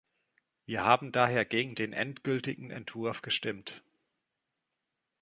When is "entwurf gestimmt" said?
2.71-3.83